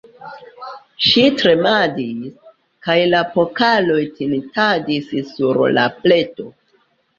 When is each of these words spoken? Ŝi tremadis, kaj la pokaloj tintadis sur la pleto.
Ŝi 1.07 1.25
tremadis, 1.41 2.31
kaj 2.89 2.97
la 3.13 3.21
pokaloj 3.37 4.01
tintadis 4.17 5.15
sur 5.31 5.63
la 5.79 5.87
pleto. 6.03 6.51